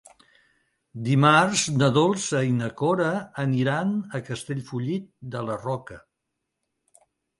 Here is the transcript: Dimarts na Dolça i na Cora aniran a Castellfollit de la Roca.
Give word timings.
Dimarts 1.07 1.65
na 1.81 1.89
Dolça 1.97 2.41
i 2.47 2.55
na 2.61 2.69
Cora 2.81 3.11
aniran 3.45 3.91
a 4.21 4.25
Castellfollit 4.31 5.07
de 5.37 5.45
la 5.51 5.59
Roca. 5.67 5.99